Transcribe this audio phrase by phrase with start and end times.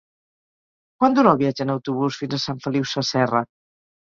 [1.03, 3.45] Quant dura el viatge en autobús fins a Sant Feliu Sasserra?